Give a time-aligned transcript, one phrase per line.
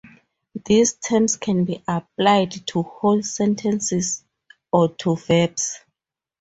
[0.65, 4.23] These terms can be applied to whole sentences
[4.73, 5.77] or to verbs.